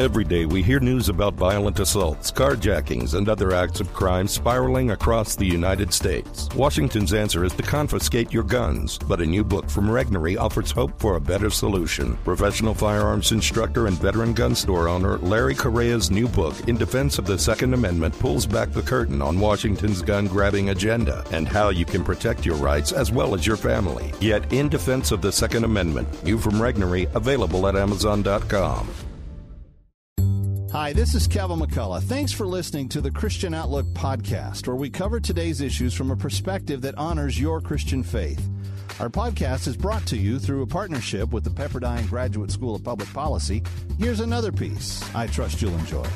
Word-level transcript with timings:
Every 0.00 0.24
day 0.24 0.46
we 0.46 0.62
hear 0.62 0.80
news 0.80 1.10
about 1.10 1.34
violent 1.34 1.78
assaults, 1.78 2.32
carjackings, 2.32 3.12
and 3.12 3.28
other 3.28 3.52
acts 3.52 3.80
of 3.80 3.92
crime 3.92 4.26
spiraling 4.26 4.92
across 4.92 5.36
the 5.36 5.44
United 5.44 5.92
States. 5.92 6.48
Washington's 6.56 7.12
answer 7.12 7.44
is 7.44 7.52
to 7.56 7.62
confiscate 7.62 8.32
your 8.32 8.42
guns, 8.42 8.96
but 8.96 9.20
a 9.20 9.26
new 9.26 9.44
book 9.44 9.68
from 9.68 9.90
Regnery 9.90 10.38
offers 10.38 10.70
hope 10.70 10.98
for 10.98 11.16
a 11.16 11.20
better 11.20 11.50
solution. 11.50 12.16
Professional 12.24 12.72
firearms 12.72 13.30
instructor 13.32 13.88
and 13.88 13.98
veteran 13.98 14.32
gun 14.32 14.54
store 14.54 14.88
owner 14.88 15.18
Larry 15.18 15.54
Correia's 15.54 16.10
new 16.10 16.28
book, 16.28 16.54
In 16.66 16.78
Defense 16.78 17.18
of 17.18 17.26
the 17.26 17.38
Second 17.38 17.74
Amendment, 17.74 18.18
pulls 18.20 18.46
back 18.46 18.72
the 18.72 18.80
curtain 18.80 19.20
on 19.20 19.38
Washington's 19.38 20.00
gun 20.00 20.28
grabbing 20.28 20.70
agenda 20.70 21.26
and 21.30 21.46
how 21.46 21.68
you 21.68 21.84
can 21.84 22.02
protect 22.02 22.46
your 22.46 22.56
rights 22.56 22.92
as 22.92 23.12
well 23.12 23.34
as 23.34 23.46
your 23.46 23.58
family. 23.58 24.14
Yet, 24.18 24.50
In 24.50 24.70
Defense 24.70 25.12
of 25.12 25.20
the 25.20 25.30
Second 25.30 25.64
Amendment, 25.64 26.24
new 26.24 26.38
from 26.38 26.54
Regnery, 26.54 27.14
available 27.14 27.66
at 27.66 27.76
Amazon.com. 27.76 28.88
Hi, 30.72 30.92
this 30.92 31.16
is 31.16 31.26
Kevin 31.26 31.58
McCullough. 31.58 32.00
Thanks 32.04 32.30
for 32.30 32.46
listening 32.46 32.88
to 32.90 33.00
the 33.00 33.10
Christian 33.10 33.54
Outlook 33.54 33.86
podcast, 33.86 34.68
where 34.68 34.76
we 34.76 34.88
cover 34.88 35.18
today's 35.18 35.60
issues 35.60 35.94
from 35.94 36.12
a 36.12 36.16
perspective 36.16 36.80
that 36.82 36.94
honors 36.96 37.40
your 37.40 37.60
Christian 37.60 38.04
faith. 38.04 38.48
Our 39.00 39.08
podcast 39.08 39.66
is 39.66 39.76
brought 39.76 40.06
to 40.06 40.16
you 40.16 40.38
through 40.38 40.62
a 40.62 40.68
partnership 40.68 41.32
with 41.32 41.42
the 41.42 41.50
Pepperdine 41.50 42.08
Graduate 42.08 42.52
School 42.52 42.76
of 42.76 42.84
Public 42.84 43.12
Policy. 43.12 43.64
Here's 43.98 44.20
another 44.20 44.52
piece 44.52 45.02
I 45.12 45.26
trust 45.26 45.60
you'll 45.60 45.76
enjoy. 45.76 46.06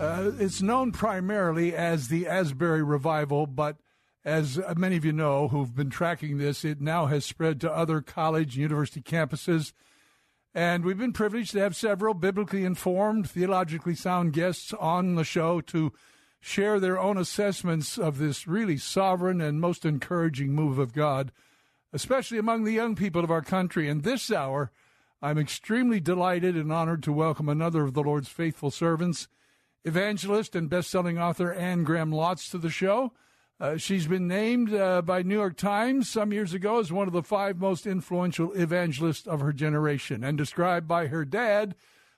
Uh, 0.00 0.32
it's 0.40 0.60
known 0.60 0.90
primarily 0.90 1.76
as 1.76 2.08
the 2.08 2.26
Asbury 2.26 2.82
Revival, 2.82 3.46
but 3.46 3.76
as 4.24 4.60
many 4.76 4.96
of 4.96 5.04
you 5.04 5.12
know 5.12 5.46
who've 5.46 5.76
been 5.76 5.90
tracking 5.90 6.38
this, 6.38 6.64
it 6.64 6.80
now 6.80 7.06
has 7.06 7.24
spread 7.24 7.60
to 7.60 7.72
other 7.72 8.00
college 8.00 8.54
and 8.54 8.62
university 8.62 9.00
campuses 9.00 9.72
and 10.54 10.84
we've 10.84 10.98
been 10.98 11.12
privileged 11.12 11.52
to 11.52 11.60
have 11.60 11.74
several 11.74 12.14
biblically 12.14 12.64
informed, 12.64 13.28
theologically 13.28 13.96
sound 13.96 14.32
guests 14.32 14.72
on 14.74 15.16
the 15.16 15.24
show 15.24 15.60
to 15.62 15.92
share 16.40 16.78
their 16.78 16.98
own 16.98 17.18
assessments 17.18 17.98
of 17.98 18.18
this 18.18 18.46
really 18.46 18.76
sovereign 18.76 19.40
and 19.40 19.60
most 19.60 19.84
encouraging 19.84 20.52
move 20.52 20.78
of 20.78 20.92
God, 20.92 21.32
especially 21.92 22.38
among 22.38 22.62
the 22.62 22.72
young 22.72 22.94
people 22.94 23.24
of 23.24 23.30
our 23.30 23.42
country. 23.42 23.88
And 23.88 24.04
this 24.04 24.30
hour, 24.30 24.70
I'm 25.20 25.38
extremely 25.38 26.00
delighted 26.00 26.56
and 26.56 26.72
honored 26.72 27.02
to 27.04 27.12
welcome 27.12 27.48
another 27.48 27.82
of 27.82 27.94
the 27.94 28.02
Lord's 28.02 28.28
faithful 28.28 28.70
servants, 28.70 29.26
evangelist 29.84 30.54
and 30.54 30.70
best-selling 30.70 31.18
author 31.18 31.52
Anne 31.52 31.82
Graham 31.82 32.12
Lotz, 32.12 32.48
to 32.50 32.58
the 32.58 32.70
show. 32.70 33.12
Uh, 33.60 33.76
she's 33.76 34.08
been 34.08 34.26
named 34.26 34.74
uh, 34.74 35.00
by 35.00 35.22
New 35.22 35.36
York 35.36 35.56
Times 35.56 36.08
some 36.08 36.32
years 36.32 36.52
ago 36.52 36.80
as 36.80 36.92
one 36.92 37.06
of 37.06 37.12
the 37.12 37.22
five 37.22 37.58
most 37.58 37.86
influential 37.86 38.52
evangelists 38.52 39.28
of 39.28 39.38
her 39.40 39.52
generation, 39.52 40.24
and 40.24 40.36
described 40.36 40.88
by 40.88 41.06
her 41.06 41.24
dad, 41.24 41.76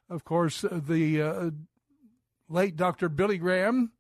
of 0.09 0.25
course, 0.25 0.65
uh, 0.65 0.81
the 0.83 1.21
uh, 1.21 1.51
late 2.49 2.77
Dr. 2.77 3.11
Billy 3.11 3.37
Graham, 3.37 3.93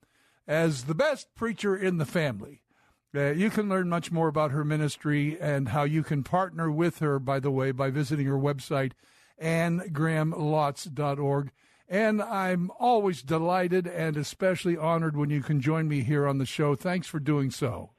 as 0.48 0.84
the 0.84 0.94
best 0.94 1.26
preacher 1.34 1.76
in 1.76 1.98
the 1.98 2.06
family. 2.06 2.62
Uh, 3.14 3.32
you 3.32 3.50
can 3.50 3.68
learn 3.68 3.90
much 3.90 4.10
more 4.10 4.28
about 4.28 4.50
her 4.50 4.64
ministry 4.64 5.38
and 5.40 5.68
how 5.68 5.84
you 5.84 6.02
can 6.02 6.22
partner 6.22 6.70
with 6.70 7.00
her, 7.00 7.18
by 7.18 7.38
the 7.38 7.50
way, 7.50 7.70
by 7.70 7.90
visiting 7.90 8.24
her 8.26 8.38
website, 8.38 8.92
annegrahamlotz.org. 9.42 11.50
And 11.88 12.20
I'm 12.20 12.70
always 12.78 13.22
delighted 13.22 13.86
and 13.86 14.16
especially 14.16 14.76
honored 14.76 15.16
when 15.16 15.30
you 15.30 15.42
can 15.42 15.60
join 15.60 15.86
me 15.86 16.02
here 16.02 16.26
on 16.26 16.38
the 16.38 16.46
show. 16.46 16.74
Thanks 16.74 17.06
for 17.06 17.20
doing 17.20 17.50
so. 17.50 17.90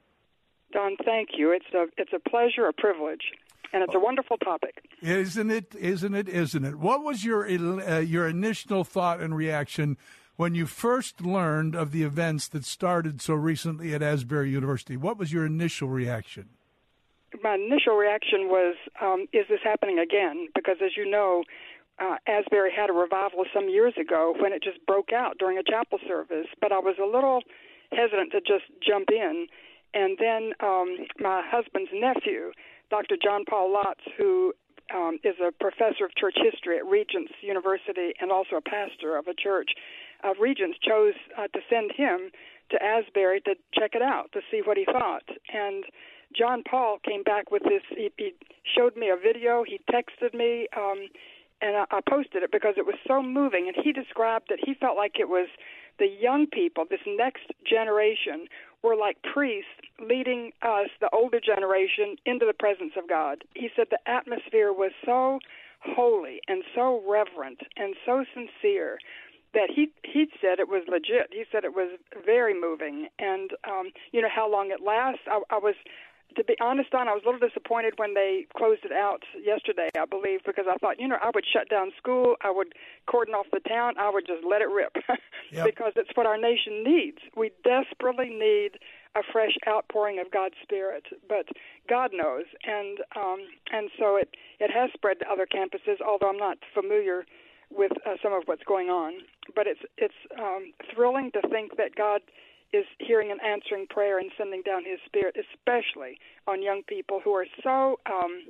Don, 0.73 0.97
thank 1.05 1.29
you. 1.38 1.52
It's 1.52 1.73
a 1.73 1.85
it's 1.97 2.11
a 2.13 2.29
pleasure, 2.29 2.67
a 2.67 2.73
privilege, 2.73 3.31
and 3.71 3.83
it's 3.83 3.95
a 3.95 3.99
wonderful 3.99 4.38
topic. 4.38 4.83
Isn't 5.02 5.49
it? 5.49 5.73
Isn't 5.75 6.13
it? 6.13 6.27
Isn't 6.27 6.66
it? 6.66 6.75
What 6.75 7.03
was 7.03 7.23
your 7.23 7.47
uh, 7.47 7.99
your 7.99 8.27
initial 8.27 8.83
thought 8.83 9.21
and 9.21 9.35
reaction 9.35 9.97
when 10.35 10.53
you 10.55 10.66
first 10.66 11.22
learned 11.22 11.75
of 11.75 11.91
the 11.91 12.03
events 12.03 12.49
that 12.49 12.66
started 12.66 13.22
so 13.22 13.33
recently 13.33 13.94
at 13.94 14.01
Asbury 14.01 14.51
University? 14.51 14.97
What 14.97 15.17
was 15.17 15.31
your 15.31 15.45
initial 15.45 15.88
reaction? 15.88 16.49
My 17.44 17.56
initial 17.56 17.95
reaction 17.95 18.47
was, 18.50 18.75
um, 19.01 19.28
"Is 19.31 19.47
this 19.47 19.62
happening 19.63 20.00
again?" 20.00 20.50
Because, 20.53 20.78
as 20.81 20.97
you 20.97 21.09
know, 21.09 21.44
uh, 22.00 22.18
Asbury 22.28 22.72
had 22.75 22.90
a 22.90 22.94
revival 22.94 23.46
some 23.53 23.69
years 23.69 23.94
ago 24.00 24.35
when 24.40 24.53
it 24.53 24.63
just 24.63 24.85
broke 24.85 25.12
out 25.13 25.38
during 25.40 25.58
a 25.58 25.63
chapel 25.63 26.00
service, 26.08 26.47
but 26.62 26.72
I 26.72 26.80
was 26.80 26.96
a 27.02 27.06
little 27.06 27.41
hesitant 27.91 28.31
to 28.31 28.41
just 28.41 28.66
jump 28.85 29.09
in. 29.09 29.47
And 29.94 30.18
then 30.19 30.52
um, 30.59 31.07
my 31.19 31.41
husband's 31.46 31.90
nephew, 31.94 32.52
Dr. 32.90 33.16
John 33.22 33.46
Paul 33.50 33.74
Lotz, 33.74 34.03
who 34.18 34.53
um, 34.94 35.19
is 35.24 35.36
a 35.41 35.52
professor 35.52 36.06
of 36.06 36.16
church 36.16 36.38
history 36.38 36.78
at 36.78 36.86
Regents 36.86 37.34
University 37.41 38.13
and 38.22 38.31
also 38.31 38.57
a 38.57 38.62
pastor 38.62 39.18
of 39.18 39.28
a 39.28 39.34
church 39.34 39.72
of 40.24 40.38
Regents, 40.40 40.78
chose 40.86 41.13
uh, 41.38 41.47
to 41.47 41.59
send 41.69 41.91
him 41.96 42.30
to 42.72 42.84
Asbury 42.84 43.41
to 43.41 43.56
check 43.74 43.91
it 43.96 44.02
out 44.02 44.31
to 44.34 44.41
see 44.52 44.62
what 44.63 44.78
he 44.78 44.86
thought. 44.86 45.24
And 45.53 45.84
John 46.36 46.63
Paul 46.69 47.00
came 47.03 47.24
back 47.24 47.50
with 47.50 47.63
this. 47.63 47.81
He, 47.90 48.12
he 48.18 48.34
showed 48.75 48.97
me 48.97 49.09
a 49.09 49.16
video. 49.16 49.63
He 49.63 49.80
texted 49.90 50.34
me. 50.34 50.68
Um, 50.75 51.07
and 51.62 51.75
I, 51.78 51.85
I 51.91 52.00
posted 52.07 52.44
it 52.44 52.51
because 52.51 52.75
it 52.78 52.85
was 52.85 52.95
so 53.07 53.22
moving. 53.22 53.68
And 53.68 53.84
he 53.84 53.91
described 53.91 54.47
that 54.50 54.59
he 54.63 54.73
felt 54.73 54.97
like 54.97 55.19
it 55.19 55.29
was 55.29 55.47
the 56.00 56.07
young 56.07 56.45
people, 56.47 56.85
this 56.90 57.00
next 57.06 57.51
generation, 57.66 58.47
were 58.84 58.95
like 58.95 59.18
priests 59.34 59.69
leading 60.00 60.51
us, 60.62 60.90
the 61.01 61.09
older 61.12 61.40
generation, 61.40 62.16
into 62.25 62.45
the 62.45 62.53
presence 62.53 62.94
of 62.97 63.09
God. 63.09 63.44
He 63.56 63.69
said 63.75 63.88
the 63.90 64.09
atmosphere 64.09 64.72
was 64.72 64.91
so 65.06 65.40
holy 65.81 66.40
and 66.47 66.63
so 66.75 67.01
reverent 67.07 67.59
and 67.75 67.95
so 68.06 68.25
sincere 68.34 69.00
that 69.53 69.69
he 69.74 69.89
he 70.03 70.28
said 70.41 70.59
it 70.59 70.68
was 70.68 70.84
legit. 70.88 71.29
He 71.31 71.44
said 71.51 71.63
it 71.63 71.74
was 71.74 71.97
very 72.25 72.53
moving, 72.53 73.07
and 73.18 73.51
um, 73.68 73.91
you 74.12 74.22
know 74.22 74.29
how 74.34 74.51
long 74.51 74.72
it 74.72 74.84
lasts. 74.85 75.22
I, 75.25 75.41
I 75.50 75.57
was 75.57 75.75
to 76.35 76.43
be 76.43 76.55
honest, 76.61 76.91
Don, 76.91 77.07
I 77.07 77.13
was 77.13 77.23
a 77.25 77.29
little 77.29 77.45
disappointed 77.45 77.93
when 77.97 78.13
they 78.13 78.45
closed 78.55 78.83
it 78.85 78.91
out 78.91 79.23
yesterday, 79.41 79.89
I 79.97 80.05
believe, 80.05 80.41
because 80.45 80.65
I 80.69 80.77
thought, 80.77 80.99
you 80.99 81.07
know, 81.07 81.17
I 81.21 81.31
would 81.33 81.45
shut 81.45 81.69
down 81.69 81.91
school, 81.97 82.35
I 82.41 82.51
would 82.51 82.73
cordon 83.07 83.33
off 83.33 83.47
the 83.51 83.61
town, 83.61 83.93
I 83.97 84.09
would 84.09 84.27
just 84.27 84.43
let 84.47 84.61
it 84.61 84.69
rip, 84.69 84.95
yep. 85.51 85.65
because 85.65 85.93
it's 85.95 86.11
what 86.15 86.25
our 86.25 86.38
nation 86.38 86.83
needs. 86.83 87.17
We 87.35 87.51
desperately 87.63 88.29
need 88.29 88.77
a 89.15 89.21
fresh 89.31 89.57
outpouring 89.67 90.19
of 90.19 90.31
God's 90.31 90.55
Spirit, 90.61 91.05
but 91.27 91.47
God 91.89 92.11
knows, 92.13 92.45
and 92.63 92.99
um, 93.15 93.39
and 93.71 93.89
so 93.97 94.15
it 94.15 94.29
it 94.59 94.69
has 94.69 94.91
spread 94.94 95.19
to 95.19 95.25
other 95.29 95.47
campuses. 95.47 95.97
Although 96.05 96.29
I'm 96.29 96.38
not 96.38 96.57
familiar 96.73 97.25
with 97.71 97.91
uh, 98.05 98.15
some 98.21 98.33
of 98.33 98.44
what's 98.45 98.63
going 98.63 98.89
on, 98.89 99.13
but 99.55 99.65
it's 99.65 99.81
it's 99.97 100.13
um, 100.39 100.71
thrilling 100.94 101.31
to 101.31 101.41
think 101.49 101.77
that 101.77 101.95
God 101.95 102.21
is 102.73 102.85
hearing 103.00 103.31
and 103.31 103.39
answering 103.41 103.88
prayer 103.88 104.19
and 104.19 104.31
sending 104.38 104.61
down 104.61 104.83
His 104.83 105.00
Spirit, 105.05 105.35
especially 105.38 106.19
on 106.47 106.61
young 106.61 106.83
people 106.88 107.22
who 107.23 107.31
are 107.31 107.47
so, 107.63 108.00
um, 108.05 108.44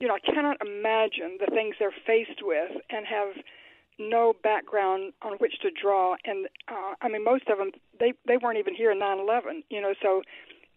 you 0.00 0.08
know, 0.08 0.14
I 0.14 0.20
cannot 0.20 0.58
imagine 0.60 1.38
the 1.38 1.50
things 1.52 1.76
they're 1.78 1.94
faced 2.06 2.42
with 2.42 2.70
and 2.90 3.06
have 3.06 3.34
no 3.98 4.34
background 4.42 5.12
on 5.22 5.32
which 5.38 5.58
to 5.62 5.70
draw. 5.70 6.16
And 6.24 6.48
uh, 6.68 6.94
I 7.00 7.08
mean, 7.08 7.24
most 7.24 7.48
of 7.48 7.58
them 7.58 7.70
they 7.98 8.12
they 8.26 8.36
weren't 8.36 8.58
even 8.58 8.74
here 8.74 8.90
in 8.90 8.98
9/11, 8.98 9.62
you 9.70 9.80
know. 9.80 9.94
So 10.02 10.22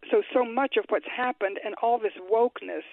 so 0.10 0.22
so 0.34 0.46
much 0.46 0.78
of 0.78 0.86
what's 0.90 1.08
happened 1.08 1.60
and 1.64 1.76
all 1.82 2.00
this 2.00 2.14
wokeness. 2.32 2.88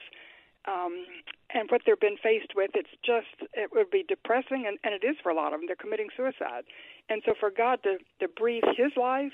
Um, 0.69 1.07
and 1.55 1.71
what 1.71 1.83
they've 1.87 2.01
been 2.01 2.17
faced 2.21 2.57
with, 2.57 2.73
it's 2.75 2.91
just, 3.05 3.49
it 3.55 3.71
would 3.73 3.89
be 3.89 4.03
depressing, 4.03 4.65
and, 4.67 4.79
and 4.83 4.93
it 4.93 5.07
is 5.07 5.15
for 5.23 5.31
a 5.31 5.35
lot 5.35 5.55
of 5.55 5.61
them. 5.61 5.69
They're 5.69 5.77
committing 5.77 6.09
suicide. 6.17 6.65
And 7.09 7.23
so 7.25 7.35
for 7.39 7.53
God 7.57 7.85
to, 7.85 7.99
to 8.19 8.27
breathe 8.27 8.65
His 8.77 8.91
life 8.97 9.33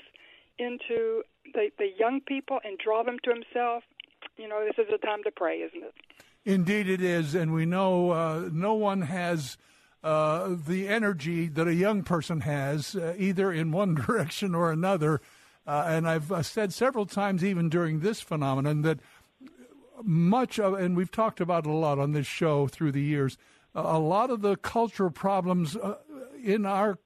into 0.59 1.23
the, 1.53 1.69
the 1.77 1.89
young 1.97 2.21
people 2.21 2.59
and 2.63 2.77
draw 2.77 3.03
them 3.03 3.17
to 3.23 3.29
Himself, 3.31 3.83
you 4.37 4.47
know, 4.47 4.63
this 4.65 4.85
is 4.85 4.91
a 4.93 4.97
time 5.05 5.23
to 5.23 5.31
pray, 5.31 5.57
isn't 5.57 5.83
it? 5.83 5.93
Indeed, 6.45 6.89
it 6.89 7.01
is. 7.01 7.35
And 7.35 7.53
we 7.53 7.65
know 7.65 8.11
uh, 8.11 8.49
no 8.51 8.73
one 8.73 9.01
has. 9.03 9.57
Uh, 10.03 10.57
the 10.67 10.89
energy 10.89 11.47
that 11.47 11.65
a 11.65 11.73
young 11.73 12.03
person 12.03 12.41
has, 12.41 12.93
uh, 12.93 13.15
either 13.17 13.53
in 13.53 13.71
one 13.71 13.95
direction 14.05 14.53
or 14.53 14.69
another. 14.69 15.21
Uh, 15.65 15.85
and 15.87 16.09
I've 16.09 16.29
uh, 16.29 16.43
said 16.43 16.73
several 16.73 17.05
times, 17.05 17.41
even 17.41 17.69
during 17.69 18.01
this 18.01 18.19
phenomenon, 18.19 18.81
that 18.81 18.99
much 20.03 20.59
of, 20.59 20.73
and 20.73 20.97
we've 20.97 21.11
talked 21.11 21.39
about 21.39 21.65
it 21.65 21.69
a 21.69 21.73
lot 21.73 21.99
on 21.99 22.11
this 22.11 22.27
show 22.27 22.67
through 22.67 22.91
the 22.91 23.01
years, 23.01 23.37
a 23.75 23.99
lot 23.99 24.29
of 24.29 24.41
the 24.41 24.55
cultural 24.57 25.09
problems 25.09 25.75
uh, 25.75 25.95
in 26.43 26.65
our 26.65 26.99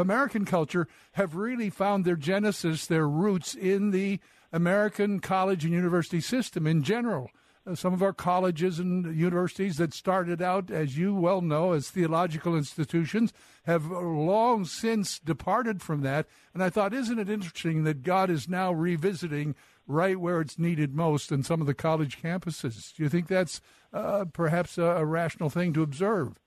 American 0.00 0.44
culture 0.44 0.86
have 1.12 1.34
really 1.34 1.70
found 1.70 2.04
their 2.04 2.16
genesis, 2.16 2.86
their 2.86 3.08
roots 3.08 3.54
in 3.54 3.90
the 3.90 4.20
American 4.52 5.20
college 5.20 5.64
and 5.64 5.72
university 5.72 6.20
system 6.20 6.66
in 6.66 6.82
general. 6.82 7.30
Uh, 7.66 7.74
some 7.74 7.94
of 7.94 8.02
our 8.02 8.12
colleges 8.12 8.78
and 8.78 9.16
universities 9.16 9.78
that 9.78 9.94
started 9.94 10.42
out, 10.42 10.70
as 10.70 10.98
you 10.98 11.14
well 11.14 11.40
know, 11.40 11.72
as 11.72 11.90
theological 11.90 12.54
institutions 12.54 13.32
have 13.64 13.90
long 13.90 14.64
since 14.64 15.18
departed 15.18 15.80
from 15.80 16.02
that. 16.02 16.26
And 16.52 16.62
I 16.62 16.68
thought, 16.68 16.92
isn't 16.92 17.18
it 17.18 17.30
interesting 17.30 17.84
that 17.84 18.02
God 18.02 18.28
is 18.28 18.48
now 18.48 18.72
revisiting 18.72 19.54
right 19.86 20.18
where 20.20 20.40
it's 20.40 20.58
needed 20.58 20.94
most 20.94 21.32
in 21.32 21.42
some 21.42 21.60
of 21.60 21.66
the 21.66 21.74
college 21.74 22.20
campuses? 22.20 22.94
Do 22.94 23.02
you 23.02 23.08
think 23.08 23.28
that's 23.28 23.60
uh, 23.92 24.26
perhaps 24.32 24.76
a, 24.76 24.84
a 24.84 25.04
rational 25.04 25.50
thing 25.50 25.72
to 25.72 25.82
observe? 25.82 26.38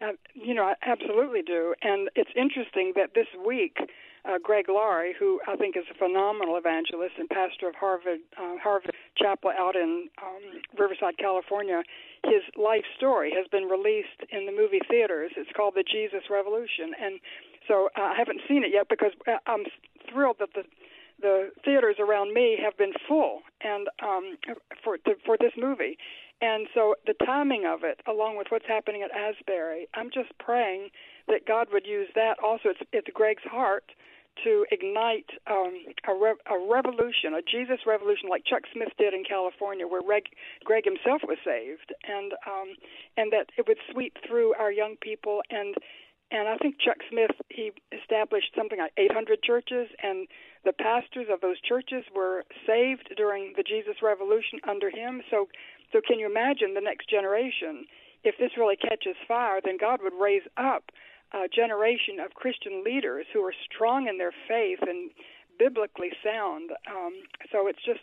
Uh, 0.00 0.12
you 0.34 0.54
know, 0.54 0.64
I 0.64 0.74
absolutely 0.84 1.42
do. 1.42 1.74
And 1.82 2.10
it's 2.14 2.30
interesting 2.36 2.92
that 2.96 3.14
this 3.14 3.28
week, 3.46 3.78
uh, 4.26 4.38
Greg 4.42 4.66
Laurie, 4.68 5.14
who 5.18 5.40
I 5.48 5.56
think 5.56 5.76
is 5.76 5.84
a 5.90 5.96
phenomenal 5.96 6.56
evangelist 6.56 7.14
and 7.18 7.28
pastor 7.28 7.68
of 7.68 7.74
Harvest 7.76 8.22
uh, 8.36 8.58
Harvest 8.62 8.92
Chapel 9.16 9.52
out 9.56 9.76
in 9.76 10.08
um, 10.20 10.60
Riverside, 10.76 11.16
California, 11.18 11.82
his 12.24 12.42
life 12.56 12.84
story 12.96 13.32
has 13.36 13.46
been 13.48 13.64
released 13.64 14.26
in 14.30 14.44
the 14.44 14.52
movie 14.52 14.80
theaters. 14.90 15.30
It's 15.36 15.50
called 15.56 15.74
The 15.76 15.84
Jesus 15.84 16.28
Revolution, 16.28 16.92
and 17.00 17.20
so 17.68 17.88
uh, 17.96 18.12
I 18.12 18.14
haven't 18.18 18.40
seen 18.48 18.64
it 18.64 18.72
yet 18.72 18.88
because 18.90 19.12
uh, 19.28 19.38
I'm 19.46 19.64
thrilled 20.12 20.36
that 20.40 20.50
the 20.54 20.64
the 21.20 21.50
theaters 21.64 21.96
around 21.98 22.34
me 22.34 22.58
have 22.62 22.76
been 22.76 22.92
full 23.08 23.40
and 23.62 23.88
um 24.02 24.36
for 24.84 24.98
to, 24.98 25.14
for 25.24 25.38
this 25.40 25.52
movie 25.56 25.96
and 26.40 26.66
so 26.74 26.94
the 27.06 27.14
timing 27.24 27.64
of 27.66 27.80
it, 27.82 28.00
along 28.06 28.36
with 28.36 28.48
what's 28.50 28.66
happening 28.66 29.02
at 29.02 29.10
Asbury, 29.10 29.88
I'm 29.94 30.10
just 30.12 30.36
praying 30.38 30.90
that 31.28 31.46
God 31.46 31.68
would 31.72 31.86
use 31.86 32.08
that. 32.14 32.36
Also, 32.44 32.70
it's 32.70 32.80
it's 32.92 33.08
Greg's 33.14 33.44
heart 33.44 33.84
to 34.44 34.66
ignite 34.70 35.30
um, 35.46 35.72
a, 36.06 36.12
re- 36.12 36.44
a 36.44 36.58
revolution, 36.70 37.32
a 37.32 37.40
Jesus 37.40 37.86
revolution, 37.86 38.28
like 38.28 38.44
Chuck 38.44 38.62
Smith 38.70 38.92
did 38.98 39.14
in 39.14 39.24
California, 39.24 39.86
where 39.86 40.02
Greg, 40.02 40.24
Greg 40.62 40.84
himself 40.84 41.22
was 41.24 41.38
saved, 41.42 41.94
and 42.04 42.32
um, 42.46 42.76
and 43.16 43.32
that 43.32 43.46
it 43.56 43.66
would 43.66 43.78
sweep 43.90 44.18
through 44.26 44.54
our 44.54 44.70
young 44.70 44.96
people 45.00 45.40
and 45.50 45.74
and 46.30 46.48
I 46.48 46.56
think 46.56 46.80
Chuck 46.80 46.98
Smith 47.08 47.30
he 47.48 47.70
established 47.94 48.50
something 48.56 48.78
like 48.78 48.92
800 48.96 49.42
churches, 49.42 49.88
and 50.02 50.26
the 50.64 50.72
pastors 50.72 51.28
of 51.30 51.40
those 51.40 51.60
churches 51.60 52.04
were 52.14 52.42
saved 52.66 53.14
during 53.16 53.54
the 53.56 53.62
Jesus 53.62 54.02
Revolution 54.02 54.58
under 54.68 54.90
him. 54.90 55.22
So 55.30 55.48
so, 55.92 56.00
can 56.06 56.18
you 56.18 56.26
imagine 56.26 56.74
the 56.74 56.80
next 56.80 57.08
generation? 57.08 57.86
If 58.24 58.36
this 58.38 58.52
really 58.56 58.76
catches 58.76 59.16
fire, 59.26 59.60
then 59.64 59.76
God 59.78 60.00
would 60.02 60.14
raise 60.18 60.42
up 60.56 60.90
a 61.32 61.48
generation 61.48 62.18
of 62.24 62.34
Christian 62.34 62.82
leaders 62.84 63.26
who 63.32 63.40
are 63.44 63.54
strong 63.64 64.08
in 64.08 64.18
their 64.18 64.32
faith 64.48 64.80
and 64.82 65.10
biblically 65.58 66.10
sound. 66.24 66.70
Um, 66.90 67.22
so, 67.52 67.66
it's 67.66 67.84
just 67.84 68.02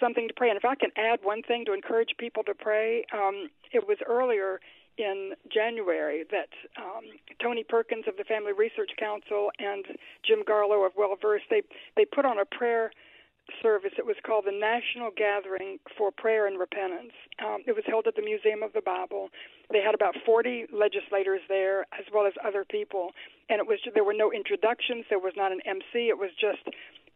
something 0.00 0.28
to 0.28 0.34
pray. 0.34 0.48
And 0.50 0.56
if 0.56 0.64
I 0.64 0.74
can 0.74 0.90
add 0.96 1.20
one 1.22 1.42
thing 1.42 1.64
to 1.66 1.72
encourage 1.72 2.14
people 2.18 2.42
to 2.44 2.54
pray, 2.54 3.04
um, 3.12 3.50
it 3.72 3.86
was 3.86 3.98
earlier 4.06 4.60
in 4.96 5.32
January 5.52 6.24
that 6.30 6.50
um, 6.78 7.02
Tony 7.42 7.64
Perkins 7.64 8.04
of 8.06 8.16
the 8.16 8.24
Family 8.24 8.52
Research 8.52 8.90
Council 8.98 9.50
and 9.58 9.84
Jim 10.24 10.44
Garlow 10.48 10.86
of 10.86 10.92
Well 10.96 11.16
Versed 11.20 11.46
they 11.50 11.62
they 11.96 12.04
put 12.04 12.24
on 12.24 12.38
a 12.38 12.44
prayer 12.44 12.92
service. 13.62 13.92
It 13.98 14.06
was 14.06 14.16
called 14.24 14.44
the 14.46 14.56
National 14.56 15.10
Gathering 15.16 15.78
for 15.96 16.10
Prayer 16.10 16.46
and 16.46 16.58
Repentance. 16.58 17.12
Um, 17.44 17.62
it 17.66 17.72
was 17.72 17.84
held 17.86 18.06
at 18.06 18.16
the 18.16 18.22
Museum 18.22 18.62
of 18.62 18.72
the 18.72 18.80
Bible. 18.80 19.28
They 19.70 19.80
had 19.80 19.94
about 19.94 20.14
40 20.24 20.66
legislators 20.72 21.40
there, 21.48 21.82
as 21.92 22.04
well 22.12 22.26
as 22.26 22.32
other 22.44 22.64
people, 22.64 23.12
and 23.48 23.60
it 23.60 23.66
was 23.66 23.78
there 23.94 24.04
were 24.04 24.16
no 24.16 24.32
introductions. 24.32 25.04
There 25.08 25.18
was 25.18 25.34
not 25.36 25.52
an 25.52 25.60
MC. 25.66 26.08
It 26.08 26.18
was 26.18 26.30
just 26.40 26.64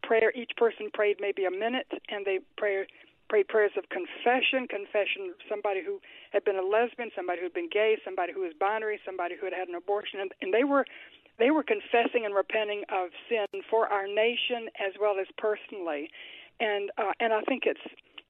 prayer. 0.03 0.33
Each 0.35 0.53
person 0.57 0.91
prayed 0.93 1.17
maybe 1.21 1.45
a 1.45 1.51
minute, 1.51 1.89
and 2.09 2.25
they 2.25 2.41
prayed 2.57 2.87
prayed 3.29 3.49
prayers 3.49 3.73
of 3.77 3.85
confession, 3.91 4.67
confession 4.67 5.29
of 5.29 5.37
somebody 5.49 5.85
who 5.85 6.01
had 6.33 6.45
been 6.45 6.57
a 6.57 6.65
lesbian, 6.65 7.11
somebody 7.15 7.41
who 7.41 7.45
had 7.45 7.53
been 7.53 7.69
gay, 7.69 7.97
somebody 8.03 8.33
who 8.33 8.41
was 8.41 8.53
binary, 8.59 8.99
somebody 9.05 9.37
who 9.39 9.45
had 9.45 9.53
had 9.53 9.69
an 9.69 9.75
abortion, 9.75 10.21
and, 10.21 10.33
and 10.41 10.53
they 10.53 10.65
were 10.65 10.87
they 11.39 11.51
were 11.51 11.63
confessing 11.63 12.25
and 12.25 12.35
repenting 12.35 12.83
of 12.91 13.11
sin 13.29 13.63
for 13.71 13.87
our 13.87 14.07
nation 14.07 14.69
as 14.79 14.95
well 15.01 15.17
as 15.21 15.27
personally, 15.37 16.11
and 16.61 16.91
uh, 16.99 17.13
and 17.21 17.33
I 17.33 17.43
think 17.43 17.65
it's 17.67 17.81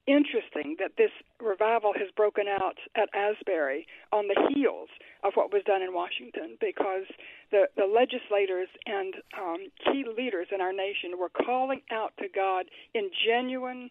interesting 0.09 0.75
that 0.79 0.97
this 0.97 1.11
revival 1.39 1.93
has 1.93 2.09
broken 2.15 2.45
out 2.47 2.77
at 2.95 3.09
Asbury 3.13 3.85
on 4.11 4.27
the 4.27 4.49
heels 4.53 4.89
of 5.23 5.33
what 5.35 5.53
was 5.53 5.61
done 5.65 5.81
in 5.83 5.93
Washington 5.93 6.57
because 6.59 7.05
the, 7.51 7.69
the 7.77 7.85
legislators 7.85 8.69
and 8.87 9.13
um, 9.37 9.69
key 9.85 10.03
leaders 10.17 10.47
in 10.53 10.61
our 10.61 10.73
nation 10.73 11.19
were 11.19 11.29
calling 11.29 11.81
out 11.91 12.13
to 12.17 12.25
God 12.33 12.65
in 12.95 13.11
genuine 13.25 13.89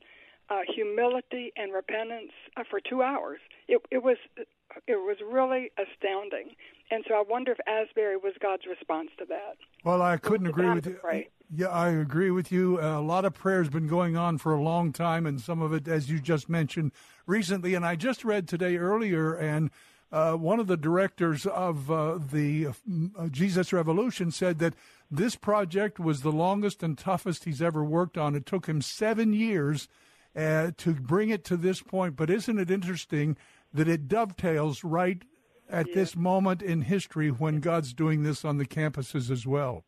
uh, 0.50 0.60
humility 0.74 1.52
and 1.56 1.72
repentance 1.72 2.32
uh, 2.56 2.64
for 2.68 2.80
two 2.80 3.02
hours. 3.02 3.38
It, 3.68 3.80
it 3.90 4.02
was 4.02 4.16
it 4.86 4.96
was 4.96 5.16
really 5.24 5.70
astounding. 5.78 6.54
And 6.90 7.04
so 7.06 7.14
I 7.14 7.22
wonder 7.28 7.52
if 7.52 7.58
Asbury 7.66 8.16
was 8.16 8.34
God's 8.40 8.66
response 8.66 9.10
to 9.18 9.26
that. 9.26 9.56
Well, 9.84 10.00
I 10.00 10.16
couldn't 10.16 10.46
agree 10.46 10.70
with 10.70 10.86
you. 10.86 10.94
Pray. 10.94 11.28
Yeah, 11.54 11.68
I 11.68 11.90
agree 11.90 12.30
with 12.30 12.50
you. 12.50 12.78
Uh, 12.80 12.98
a 12.98 13.00
lot 13.00 13.24
of 13.24 13.34
prayer 13.34 13.62
has 13.62 13.70
been 13.70 13.86
going 13.86 14.16
on 14.16 14.38
for 14.38 14.54
a 14.54 14.60
long 14.60 14.92
time, 14.92 15.26
and 15.26 15.40
some 15.40 15.60
of 15.62 15.72
it, 15.72 15.88
as 15.88 16.10
you 16.10 16.18
just 16.18 16.48
mentioned, 16.48 16.92
recently. 17.26 17.74
And 17.74 17.84
I 17.84 17.96
just 17.96 18.24
read 18.24 18.48
today 18.48 18.76
earlier, 18.76 19.34
and 19.34 19.70
uh, 20.10 20.32
one 20.32 20.60
of 20.60 20.66
the 20.66 20.76
directors 20.76 21.46
of 21.46 21.90
uh, 21.90 22.18
the 22.18 22.68
uh, 22.68 23.28
Jesus 23.28 23.72
Revolution 23.72 24.30
said 24.30 24.58
that 24.58 24.74
this 25.10 25.36
project 25.36 25.98
was 25.98 26.22
the 26.22 26.32
longest 26.32 26.82
and 26.82 26.96
toughest 26.96 27.44
he's 27.44 27.62
ever 27.62 27.84
worked 27.84 28.16
on. 28.16 28.34
It 28.34 28.46
took 28.46 28.66
him 28.66 28.80
seven 28.80 29.32
years 29.32 29.88
uh, 30.36 30.72
to 30.78 30.94
bring 30.94 31.30
it 31.30 31.44
to 31.44 31.56
this 31.56 31.82
point. 31.82 32.16
But 32.16 32.30
isn't 32.30 32.58
it 32.58 32.70
interesting 32.70 33.36
that 33.72 33.88
it 33.88 34.08
dovetails 34.08 34.84
right 34.84 35.22
at 35.70 35.88
yeah. 35.88 35.94
this 35.94 36.16
moment 36.16 36.62
in 36.62 36.82
history 36.82 37.30
when 37.30 37.60
God's 37.60 37.92
doing 37.92 38.22
this 38.22 38.44
on 38.44 38.58
the 38.58 38.66
campuses 38.66 39.30
as 39.30 39.46
well? 39.46 39.84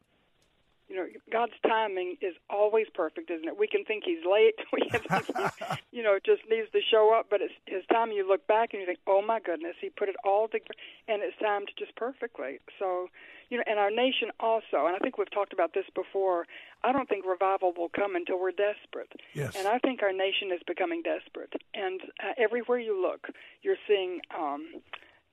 You 0.88 0.96
know, 0.96 1.06
God's 1.30 1.52
timing 1.64 2.16
is 2.20 2.34
always 2.50 2.86
perfect, 2.92 3.30
isn't 3.30 3.46
it? 3.46 3.56
We 3.56 3.68
can 3.68 3.84
think 3.84 4.02
He's 4.04 4.24
late. 4.28 4.56
We 4.72 4.88
can 4.90 5.00
think 5.00 5.36
He, 5.36 5.64
you 5.98 6.02
know, 6.02 6.18
just 6.24 6.42
needs 6.50 6.68
to 6.72 6.80
show 6.90 7.14
up, 7.14 7.26
but 7.30 7.40
it's 7.40 7.54
His 7.66 7.84
time. 7.92 8.10
You 8.10 8.26
look 8.28 8.46
back 8.46 8.70
and 8.72 8.80
you 8.80 8.86
think, 8.86 8.98
"Oh 9.06 9.22
my 9.22 9.38
goodness, 9.38 9.76
He 9.80 9.88
put 9.90 10.08
it 10.08 10.16
all 10.24 10.48
together, 10.48 10.74
and 11.06 11.22
it's 11.22 11.36
timed 11.38 11.70
just 11.78 11.94
perfectly." 11.94 12.58
So, 12.80 13.08
you 13.50 13.58
know, 13.58 13.64
and 13.68 13.78
our 13.78 13.90
nation 13.90 14.30
also, 14.40 14.86
and 14.86 14.96
I 14.96 14.98
think 14.98 15.16
we've 15.16 15.30
talked 15.30 15.52
about 15.52 15.74
this 15.74 15.86
before. 15.94 16.46
I 16.82 16.92
don't 16.92 17.08
think 17.08 17.24
revival 17.24 17.72
will 17.76 17.90
come 17.90 18.16
until 18.16 18.40
we're 18.40 18.50
desperate. 18.50 19.12
Yes. 19.32 19.54
And 19.56 19.68
I 19.68 19.78
think 19.78 20.02
our 20.02 20.12
nation 20.12 20.50
is 20.52 20.60
becoming 20.66 21.02
desperate, 21.02 21.52
and 21.72 22.00
uh, 22.18 22.32
everywhere 22.36 22.80
you 22.80 23.00
look, 23.00 23.28
you're 23.62 23.78
seeing. 23.86 24.20
um 24.36 24.82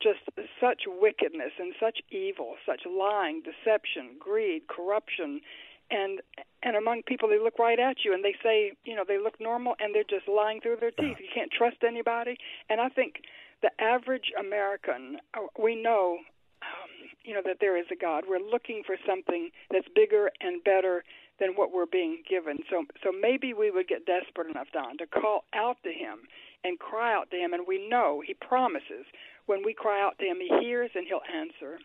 just 0.02 0.20
such 0.60 0.84
wickedness 0.86 1.52
and 1.60 1.74
such 1.80 2.00
evil, 2.12 2.56
such 2.66 2.82
lying, 2.86 3.42
deception, 3.42 4.16
greed, 4.20 4.68
corruption, 4.68 5.42
and 5.90 6.22
and 6.64 6.76
among 6.76 7.04
people 7.04 7.30
they 7.30 7.40
look 7.40 7.60
right 7.60 7.80
at 7.80 7.98
you 8.04 8.14
and 8.14 8.24
they 8.24 8.36
say, 8.44 8.74
you 8.84 8.96
know, 8.96 9.04
they 9.08 9.18
look 9.18 9.40
normal 9.40 9.76
and 9.80 9.94
they're 9.96 10.04
just 10.04 10.28
lying 10.28 10.60
through 10.62 10.78
their 10.80 10.92
teeth. 10.92 11.18
You 11.20 11.30
can't 11.34 11.52
trust 11.52 11.78
anybody. 11.86 12.38
And 12.70 12.82
I 12.82 12.90
think 12.90 13.22
the 13.62 13.70
average 13.80 14.32
American, 14.38 15.18
uh, 15.34 15.48
we 15.62 15.82
know, 15.82 16.18
um, 16.62 16.92
you 17.24 17.34
know, 17.34 17.42
that 17.46 17.58
there 17.62 17.78
is 17.78 17.86
a 17.92 17.96
God. 17.96 18.26
We're 18.28 18.40
looking 18.40 18.84
for 18.86 18.98
something 19.08 19.50
that's 19.72 19.88
bigger 19.96 20.32
and 20.42 20.64
better 20.64 21.04
than 21.40 21.52
what 21.52 21.72
we're 21.72 21.86
being 21.86 22.24
given. 22.30 22.60
So 22.70 22.86
so 23.04 23.12
maybe 23.12 23.54
we 23.54 23.72
would 23.72 23.88
get 23.88 24.06
desperate 24.06 24.50
enough, 24.50 24.68
Don, 24.74 24.98
to 24.98 25.08
call 25.08 25.46
out 25.54 25.78
to 25.84 25.90
Him 25.90 26.28
and 26.68 26.78
cry 26.78 27.14
out 27.14 27.32
to 27.32 27.38
Him, 27.38 27.54
and 27.54 27.66
we 27.68 27.88
know 27.88 28.22
He 28.26 28.34
promises 28.34 29.06
when 29.46 29.64
we 29.64 29.74
cry 29.74 30.02
out 30.02 30.20
to 30.20 30.26
Him, 30.26 30.38
He 30.40 30.50
hears 30.60 30.92
and 30.94 31.08
He'll 31.08 31.22
answer. 31.34 31.80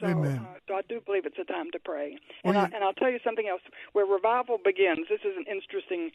So, 0.00 0.06
Amen. 0.06 0.38
Uh, 0.38 0.58
so 0.66 0.74
I 0.74 0.82
do 0.88 1.00
believe 1.00 1.24
it's 1.24 1.38
a 1.38 1.44
time 1.44 1.70
to 1.72 1.78
pray. 1.78 2.18
And, 2.42 2.58
I, 2.58 2.64
and 2.64 2.82
I'll 2.82 2.94
tell 2.94 3.10
you 3.10 3.20
something 3.22 3.46
else. 3.48 3.60
Where 3.92 4.06
revival 4.06 4.58
begins, 4.62 5.06
this 5.08 5.20
is 5.20 5.36
an 5.36 5.44
interesting 5.48 6.10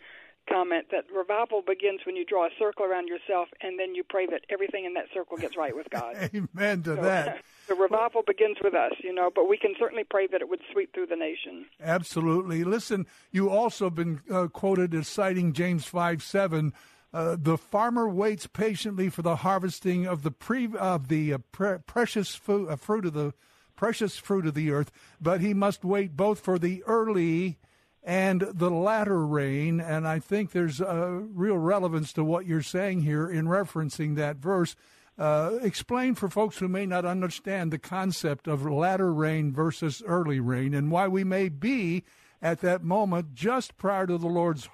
comment 0.49 0.87
that 0.91 1.05
revival 1.15 1.61
begins 1.65 2.01
when 2.05 2.15
you 2.15 2.25
draw 2.25 2.45
a 2.45 2.49
circle 2.57 2.85
around 2.85 3.07
yourself 3.07 3.49
and 3.61 3.79
then 3.79 3.93
you 3.93 4.03
pray 4.03 4.25
that 4.25 4.41
everything 4.49 4.85
in 4.85 4.93
that 4.95 5.05
circle 5.13 5.37
gets 5.37 5.55
right 5.55 5.75
with 5.75 5.89
God. 5.89 6.15
Amen 6.33 6.83
to 6.83 6.95
so, 6.95 7.01
that. 7.01 7.41
The 7.67 7.75
revival 7.75 8.23
begins 8.25 8.57
with 8.63 8.73
us, 8.73 8.93
you 9.03 9.13
know, 9.13 9.29
but 9.33 9.47
we 9.47 9.55
can 9.55 9.75
certainly 9.77 10.03
pray 10.03 10.25
that 10.25 10.41
it 10.41 10.49
would 10.49 10.61
sweep 10.71 10.91
through 10.91 11.05
the 11.05 11.15
nation. 11.15 11.67
Absolutely. 11.79 12.63
Listen, 12.63 13.05
you 13.31 13.51
also 13.51 13.85
have 13.85 13.95
been 13.95 14.21
uh, 14.27 14.47
quoted 14.47 14.95
as 14.95 15.07
citing 15.07 15.53
James 15.53 15.85
5 15.85 16.23
7 16.23 16.73
uh, 17.13 17.35
the 17.39 17.57
farmer 17.57 18.07
waits 18.07 18.47
patiently 18.47 19.09
for 19.09 19.21
the 19.21 19.37
harvesting 19.37 20.05
of 20.05 20.23
the 20.23 20.31
pre 20.31 20.69
of 20.77 21.07
the 21.07 21.33
uh, 21.33 21.37
pre- 21.51 21.79
precious 21.79 22.35
fu- 22.35 22.67
uh, 22.67 22.75
fruit 22.75 23.05
of 23.05 23.13
the 23.13 23.33
precious 23.75 24.17
fruit 24.17 24.45
of 24.45 24.53
the 24.53 24.71
earth, 24.71 24.91
but 25.21 25.41
he 25.41 25.53
must 25.53 25.85
wait 25.85 26.15
both 26.15 26.39
for 26.39 26.59
the 26.59 26.83
early 26.83 27.57
and 28.03 28.41
the 28.41 28.69
latter 28.69 29.25
rain. 29.25 29.79
And 29.79 30.07
I 30.07 30.19
think 30.19 30.51
there's 30.51 30.81
a 30.81 31.23
real 31.33 31.57
relevance 31.57 32.13
to 32.13 32.23
what 32.23 32.45
you're 32.45 32.61
saying 32.61 33.01
here 33.01 33.29
in 33.29 33.45
referencing 33.45 34.15
that 34.15 34.37
verse. 34.37 34.75
Uh, 35.17 35.59
explain 35.61 36.15
for 36.15 36.29
folks 36.29 36.59
who 36.59 36.67
may 36.67 36.85
not 36.85 37.05
understand 37.05 37.71
the 37.71 37.79
concept 37.79 38.47
of 38.47 38.65
latter 38.65 39.13
rain 39.13 39.51
versus 39.51 40.01
early 40.05 40.39
rain 40.39 40.73
and 40.73 40.91
why 40.91 41.07
we 41.07 41.25
may 41.25 41.49
be 41.49 42.03
at 42.41 42.61
that 42.61 42.83
moment 42.83 43.33
just 43.33 43.75
prior 43.75 44.07
to 44.07 44.17
the 44.17 44.27
Lord's 44.27 44.69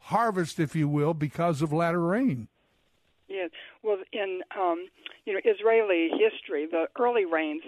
harvest, 0.00 0.58
if 0.58 0.74
you 0.74 0.88
will, 0.88 1.14
because 1.14 1.62
of 1.62 1.72
latter 1.72 2.00
rain. 2.00 2.48
Yes. 3.28 3.50
Well, 3.84 3.98
in 4.12 4.40
um, 4.58 4.88
you 5.24 5.32
know 5.32 5.40
Israeli 5.44 6.10
history, 6.10 6.66
the 6.66 6.86
early 6.98 7.24
rains 7.24 7.62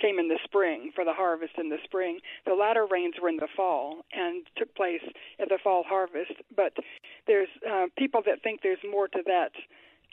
came 0.00 0.18
in 0.18 0.28
the 0.28 0.38
spring 0.44 0.92
for 0.94 1.04
the 1.04 1.12
harvest 1.12 1.54
in 1.58 1.70
the 1.70 1.78
spring. 1.82 2.20
The 2.46 2.54
latter 2.54 2.86
rains 2.88 3.14
were 3.20 3.28
in 3.28 3.36
the 3.36 3.48
fall 3.56 4.04
and 4.12 4.46
took 4.56 4.72
place 4.76 5.02
at 5.40 5.48
the 5.48 5.58
fall 5.62 5.82
harvest. 5.82 6.32
But 6.54 6.74
there's 7.26 7.48
uh, 7.68 7.86
people 7.98 8.22
that 8.26 8.42
think 8.44 8.60
there's 8.62 8.78
more 8.88 9.08
to 9.08 9.22
that 9.26 9.50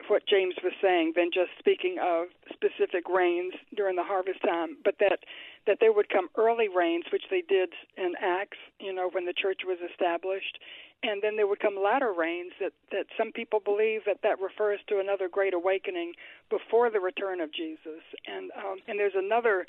what 0.08 0.27
James 0.27 0.55
was 0.63 0.74
saying 0.82 1.13
than 1.15 1.29
just 1.34 1.51
speaking 1.58 1.98
of 2.01 2.27
specific 2.51 3.08
rains 3.08 3.53
during 3.75 3.96
the 3.96 4.03
harvest 4.03 4.41
time, 4.41 4.77
but 4.84 4.96
that 5.00 5.20
that 5.67 5.77
there 5.79 5.94
would 5.94 6.10
come 6.10 6.29
early 6.38 6.67
rains, 6.67 7.05
which 7.12 7.24
they 7.32 7.41
did 7.41 7.70
in 7.98 8.13
Acts, 8.22 8.58
you 8.79 8.94
know, 8.94 9.10
when 9.12 9.25
the 9.25 9.34
church 9.34 9.62
was 9.65 9.77
established, 9.89 10.60
and 11.07 11.21
then 11.21 11.35
there 11.35 11.47
would 11.47 11.59
come 11.59 11.75
latter 11.81 12.13
rains 12.13 12.53
that 12.59 12.74
that 12.91 13.05
some 13.17 13.31
people 13.31 13.59
believe 13.59 14.01
that 14.05 14.21
that 14.24 14.39
refers 14.39 14.79
to 14.88 15.00
another 15.00 15.27
great 15.29 15.53
awakening 15.53 16.13
before 16.50 16.89
the 16.89 17.00
return 17.00 17.41
of 17.41 17.53
Jesus, 17.53 18.03
and 18.25 18.51
um, 18.57 18.79
and 18.88 19.00
there's 19.00 19.15
another 19.15 19.65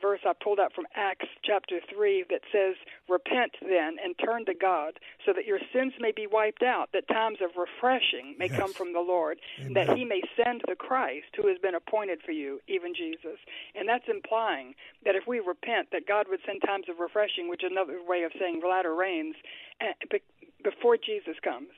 verse 0.00 0.20
I 0.24 0.32
pulled 0.32 0.58
out 0.58 0.72
from 0.72 0.86
Acts 0.94 1.26
chapter 1.44 1.80
3 1.92 2.24
that 2.30 2.40
says, 2.52 2.74
Repent 3.08 3.52
then 3.60 3.96
and 4.02 4.14
turn 4.18 4.44
to 4.46 4.54
God 4.54 4.94
so 5.26 5.32
that 5.32 5.44
your 5.44 5.58
sins 5.72 5.92
may 6.00 6.12
be 6.12 6.26
wiped 6.26 6.62
out, 6.62 6.90
that 6.92 7.08
times 7.08 7.38
of 7.42 7.50
refreshing 7.56 8.34
may 8.38 8.48
yes. 8.48 8.58
come 8.58 8.72
from 8.72 8.92
the 8.92 9.00
Lord, 9.00 9.38
Amen. 9.60 9.72
that 9.74 9.96
he 9.96 10.04
may 10.04 10.22
send 10.36 10.62
the 10.66 10.74
Christ 10.74 11.28
who 11.36 11.48
has 11.48 11.58
been 11.58 11.74
appointed 11.74 12.20
for 12.24 12.32
you, 12.32 12.60
even 12.68 12.94
Jesus. 12.94 13.38
And 13.74 13.88
that's 13.88 14.08
implying 14.08 14.74
that 15.04 15.14
if 15.14 15.26
we 15.26 15.40
repent, 15.40 15.88
that 15.92 16.06
God 16.06 16.26
would 16.28 16.40
send 16.46 16.62
times 16.62 16.86
of 16.88 16.98
refreshing, 16.98 17.48
which 17.48 17.64
is 17.64 17.70
another 17.70 18.00
way 18.06 18.22
of 18.22 18.32
saying 18.38 18.62
latter 18.64 18.94
rains, 18.94 19.36
eh, 19.80 19.92
before 20.62 20.96
Jesus 20.96 21.36
comes. 21.42 21.68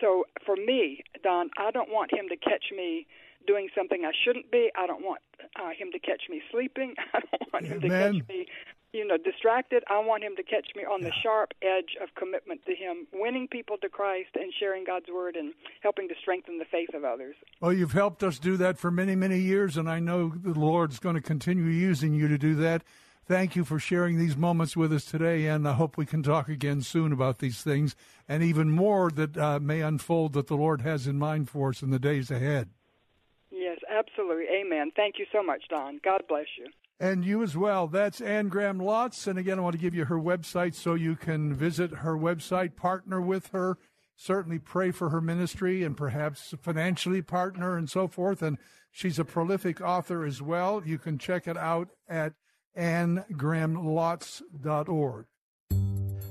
So 0.00 0.24
for 0.44 0.56
me, 0.56 1.02
Don, 1.22 1.50
I 1.56 1.70
don't 1.70 1.90
want 1.90 2.12
him 2.12 2.28
to 2.28 2.36
catch 2.36 2.72
me 2.74 3.06
doing 3.46 3.68
something 3.74 4.04
I 4.04 4.12
shouldn't 4.24 4.50
be. 4.50 4.70
I 4.76 4.86
don't 4.86 5.04
want 5.04 5.20
uh, 5.56 5.70
him 5.70 5.92
to 5.92 5.98
catch 5.98 6.22
me 6.28 6.42
sleeping. 6.50 6.94
I 7.14 7.20
don't 7.20 7.52
want 7.52 7.66
him 7.66 7.80
to 7.80 7.88
catch 7.88 8.28
me, 8.28 8.46
you 8.92 9.06
know, 9.06 9.16
distracted. 9.16 9.84
I 9.88 10.00
want 10.00 10.22
him 10.24 10.36
to 10.36 10.42
catch 10.42 10.66
me 10.74 10.84
on 10.84 11.00
yeah. 11.00 11.08
the 11.08 11.14
sharp 11.22 11.52
edge 11.62 11.96
of 12.02 12.14
commitment 12.16 12.64
to 12.66 12.74
him, 12.74 13.06
winning 13.12 13.48
people 13.48 13.76
to 13.78 13.88
Christ 13.88 14.30
and 14.34 14.52
sharing 14.58 14.84
God's 14.84 15.06
word 15.12 15.36
and 15.36 15.54
helping 15.82 16.08
to 16.08 16.14
strengthen 16.20 16.58
the 16.58 16.64
faith 16.64 16.92
of 16.94 17.04
others. 17.04 17.36
Well, 17.60 17.72
you've 17.72 17.92
helped 17.92 18.22
us 18.22 18.38
do 18.38 18.56
that 18.58 18.78
for 18.78 18.90
many, 18.90 19.14
many 19.14 19.38
years, 19.38 19.76
and 19.76 19.88
I 19.88 20.00
know 20.00 20.32
the 20.34 20.58
Lord's 20.58 20.98
going 20.98 21.16
to 21.16 21.22
continue 21.22 21.64
using 21.64 22.12
you 22.14 22.28
to 22.28 22.38
do 22.38 22.54
that. 22.56 22.82
Thank 23.26 23.56
you 23.56 23.64
for 23.64 23.80
sharing 23.80 24.18
these 24.18 24.36
moments 24.36 24.76
with 24.76 24.92
us 24.92 25.04
today, 25.04 25.48
and 25.48 25.66
I 25.66 25.72
hope 25.72 25.96
we 25.96 26.06
can 26.06 26.22
talk 26.22 26.48
again 26.48 26.80
soon 26.80 27.10
about 27.10 27.40
these 27.40 27.60
things 27.60 27.96
and 28.28 28.40
even 28.40 28.70
more 28.70 29.10
that 29.10 29.36
uh, 29.36 29.58
may 29.58 29.80
unfold 29.80 30.32
that 30.34 30.46
the 30.46 30.54
Lord 30.54 30.82
has 30.82 31.08
in 31.08 31.18
mind 31.18 31.50
for 31.50 31.70
us 31.70 31.82
in 31.82 31.90
the 31.90 31.98
days 31.98 32.30
ahead. 32.30 32.68
Yes, 33.50 33.78
absolutely. 33.90 34.44
Amen. 34.44 34.92
Thank 34.94 35.16
you 35.18 35.26
so 35.32 35.42
much, 35.42 35.64
Don. 35.68 35.98
God 36.04 36.22
bless 36.28 36.46
you. 36.56 36.68
And 37.00 37.24
you 37.24 37.42
as 37.42 37.56
well. 37.56 37.88
That's 37.88 38.20
Anne 38.20 38.48
Graham 38.48 38.78
Lotz. 38.78 39.26
And 39.26 39.40
again, 39.40 39.58
I 39.58 39.62
want 39.62 39.74
to 39.74 39.82
give 39.82 39.94
you 39.94 40.04
her 40.04 40.20
website 40.20 40.74
so 40.74 40.94
you 40.94 41.16
can 41.16 41.52
visit 41.52 41.90
her 41.90 42.16
website, 42.16 42.76
partner 42.76 43.20
with 43.20 43.48
her, 43.48 43.76
certainly 44.14 44.60
pray 44.60 44.92
for 44.92 45.10
her 45.10 45.20
ministry, 45.20 45.82
and 45.82 45.96
perhaps 45.96 46.54
financially 46.62 47.22
partner 47.22 47.76
and 47.76 47.90
so 47.90 48.06
forth. 48.06 48.40
And 48.40 48.56
she's 48.92 49.18
a 49.18 49.24
prolific 49.24 49.80
author 49.80 50.24
as 50.24 50.40
well. 50.40 50.80
You 50.86 50.98
can 50.98 51.18
check 51.18 51.48
it 51.48 51.56
out 51.56 51.88
at 52.08 52.34
annegrahamlotz.org. 52.76 55.26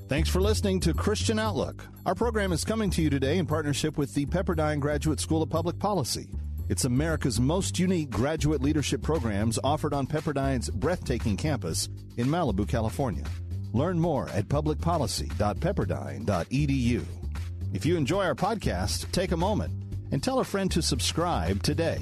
Thanks 0.08 0.28
for 0.28 0.40
listening 0.40 0.78
to 0.80 0.92
Christian 0.94 1.38
Outlook. 1.40 1.84
Our 2.06 2.14
program 2.14 2.52
is 2.52 2.64
coming 2.64 2.90
to 2.90 3.02
you 3.02 3.10
today 3.10 3.38
in 3.38 3.46
partnership 3.46 3.98
with 3.98 4.14
the 4.14 4.24
Pepperdine 4.26 4.78
Graduate 4.78 5.18
School 5.18 5.42
of 5.42 5.50
Public 5.50 5.80
Policy. 5.80 6.28
It's 6.68 6.84
America's 6.84 7.40
most 7.40 7.76
unique 7.78 8.10
graduate 8.10 8.60
leadership 8.62 9.02
programs 9.02 9.58
offered 9.64 9.92
on 9.92 10.06
Pepperdine's 10.06 10.70
breathtaking 10.70 11.36
campus 11.36 11.88
in 12.16 12.28
Malibu, 12.28 12.68
California. 12.68 13.24
Learn 13.72 13.98
more 13.98 14.28
at 14.30 14.46
publicpolicy.pepperdine.edu. 14.48 17.04
If 17.72 17.84
you 17.84 17.96
enjoy 17.96 18.24
our 18.24 18.36
podcast, 18.36 19.10
take 19.12 19.32
a 19.32 19.36
moment 19.36 19.72
and 20.12 20.22
tell 20.22 20.38
a 20.38 20.44
friend 20.44 20.70
to 20.70 20.82
subscribe 20.82 21.62
today. 21.62 21.98